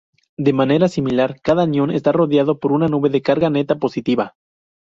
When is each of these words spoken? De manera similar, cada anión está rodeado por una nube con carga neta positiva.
De 0.35 0.51
manera 0.51 0.87
similar, 0.87 1.39
cada 1.43 1.61
anión 1.61 1.91
está 1.91 2.11
rodeado 2.11 2.57
por 2.57 2.71
una 2.71 2.87
nube 2.87 3.11
con 3.11 3.19
carga 3.21 3.51
neta 3.51 3.75
positiva. 3.75 4.33